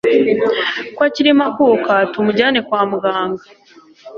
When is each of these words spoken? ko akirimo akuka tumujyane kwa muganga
ko 0.95 1.01
akirimo 1.07 1.41
akuka 1.49 1.93
tumujyane 2.11 2.59
kwa 2.67 2.81
muganga 2.89 3.43